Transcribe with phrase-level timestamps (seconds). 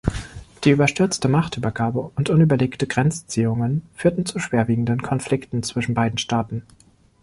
[0.63, 6.63] Die überstürzte Machtübergabe und unüberlegte Grenzziehungen führten zu schwerwiegenden Konflikten zwischen beiden Staaten.